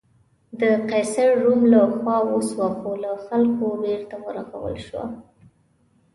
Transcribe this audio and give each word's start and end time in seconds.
د 0.59 0.61
قیصر 0.89 1.29
روم 1.43 1.61
له 1.73 1.81
خوا 1.95 2.17
وسوه 2.31 2.69
خو 2.77 2.91
له 3.03 3.11
خلکو 3.25 3.65
بېرته 3.83 4.15
ورغول 4.25 4.75
شوه. 4.87 5.05